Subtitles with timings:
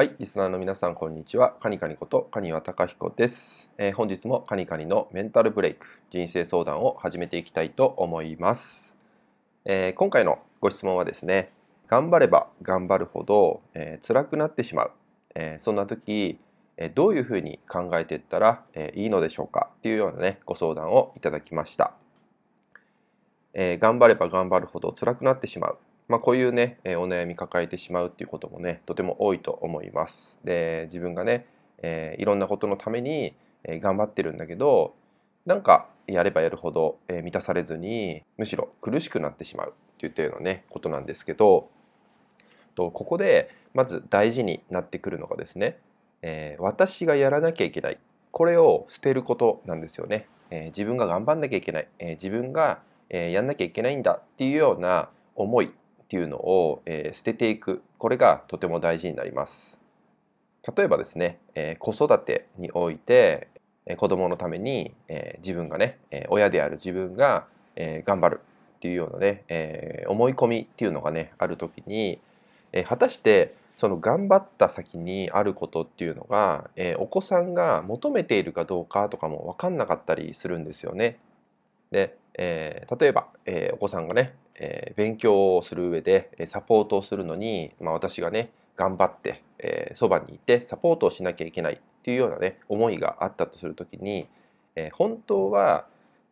[0.00, 1.56] はい、リスナーの皆さん、こんにちは。
[1.60, 8.96] カニカニことカニワタカヒコです、えー、本日もカニカニのメンタルブレイク、人生相談を始めていきたいと思います。
[9.66, 11.52] えー、今回のご質問はですね、
[11.86, 14.92] 頑張れば頑張るほど、えー、辛くなってしまう。
[15.34, 16.40] えそんな時、
[16.78, 19.68] えどういうふうに考えていったら、えいいのでしょうか？
[19.80, 21.92] っていうようなね、ご相談をいただきました。
[23.52, 25.78] え頑張れば頑張るほど辛くなってしまう。
[26.10, 30.40] まあ、こういうね、えお悩み抱えてしまうっていうこともねとても多いと思います。
[30.42, 31.46] で自分がね、
[31.84, 34.94] えー、いろんなことのために、え頑張ってるんだけど
[35.46, 41.68] なんかやればやるほど、え満たされずにむしろ苦しくなってしまうっていったようなねことなんですけど
[42.74, 45.78] とここでまず大事になってくるのがですね、
[46.22, 47.98] えー、私がやらなきゃいけない
[48.32, 50.26] これを捨てることなんですよね。
[50.50, 55.70] えー、自分が頑張んなきゃいけない、えー、自分が、えー、やんなきゃいけないんだっていうような思い
[56.10, 59.78] っていうのを、えー、捨てていくこれがとても大事になります
[60.76, 63.46] 例えばですね、えー、子育てにおいて、
[63.86, 68.40] えー、子供のために、え、自分がね、え、親である自分が、え、頑張る
[68.76, 72.20] っていうようなね、え、思い込みっていうのがねある時に、
[72.72, 81.18] え、果たしてその頑張った先にあることっていうのが、え、お子さんが求めているかどうかとかも分かんなかったりするんですよね。
[81.90, 89.42] で、えー、例えば、えー、お子さんがね、えー、勉強をする上でサポートをするのに、まあ、私がね頑張って
[89.94, 94.26] そば、にいてサポートをしなきゃいけないっていうようなね思いがあったとする時に、
[94.74, 95.86] え、本当は、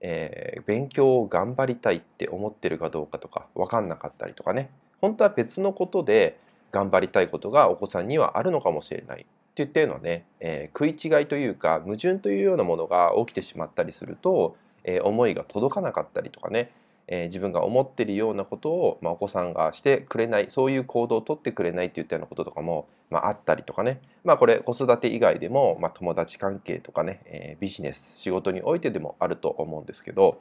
[0.00, 4.70] え、勉強を頑張りたいって思ってるかどうかとか分かんなかったりとかね。
[5.00, 6.38] 本当は別のことで
[6.72, 16.70] 頑張りたいことがお子さんにはあるのかもしれないっていったようなね、えー、食い違いというか矛盾というようなものが起きてしまったりすると、え、思いが届かなかったりとかね
[17.06, 30.40] え、自分が思ってるようなことを、ま、お子さんがしてくれないそういう行動をとってくれないっていったようなこととかも、まあ、ったりとかね、まあ、これ子育て以外でも、ま、友達関係とかね、え、ビジネス仕事においてでもあると思うんですけど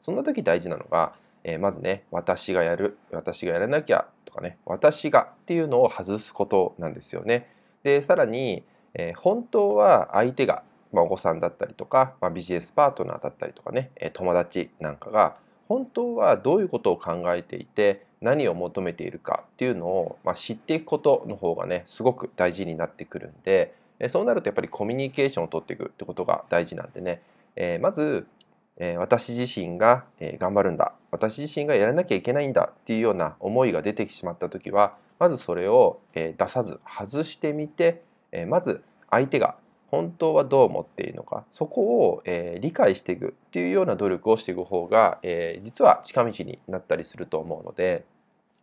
[0.00, 7.48] そんな時大事なのが、え、まずね私がやる私がやらなきゃとかね私がっていうのを外すことなんですよね。
[7.84, 15.36] でさらに、え、本当は相手がまあ、お子さんだったりとか、まあ、ビジネスパートナーだったりとかね友達なんかが
[15.68, 23.74] 本当はどういうことを考えていて何を求めているかっていうのを、まあ、知っていくことの方がねすごく大事になってくるんで
[24.08, 27.22] そうなるとやっぱりコミュニケーションを取っていくってことが大事なんでね、
[27.56, 28.26] えー、まず、
[28.76, 30.94] えー、私自身が、えー、頑張るんだ。
[31.10, 39.54] 私自身がやらなきゃいけないんだっていうような思いが出てきしまった時はまずそれを、え出さず外してみて、えまず相手が
[39.92, 48.04] 本当はどう思っているのかそこを、えー、理解していくっていうような努力をしていく方が、えー、実は近道になったりすると思うので、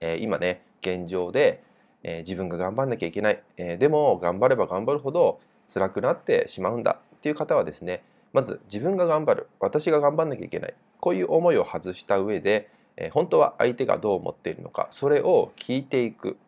[0.00, 1.62] えー、今ね現状で、
[2.02, 8.02] え自分が頑張んなきゃいけない、えでも頑張れば頑張るほど辛くなってしまうんだっていう方はですね
[8.32, 9.48] まず自分が頑張る。
[9.60, 10.74] 私が頑張んなきゃいけない。
[11.00, 16.38] こういう思いを外した上で、え本当は相手がどう思っているのかそれを聞いていく、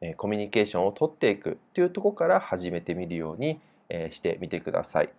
[0.00, 3.60] えコミュニケーションを取っていくっていうとこから始めてみるように
[3.92, 5.10] えしてみてください。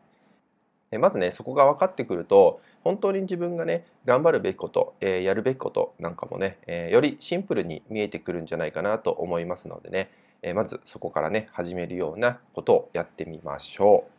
[0.99, 14.11] まずねそこが分かってくると本当に自分がね頑張るべきこと、えー、やるべきことなんかもね、えー、よりシンプルに見えてくるんじゃないかなと思いますのでね、えー、まずそこからね始めるようなことをやってみましょう。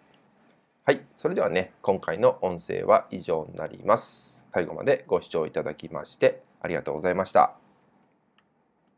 [0.85, 4.45] はいそれではね今回の音声は以上になります。
[4.53, 7.64] 最後までご視聴いただきましてありがとうございました。